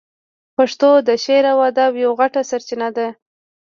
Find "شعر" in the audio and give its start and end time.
1.23-1.45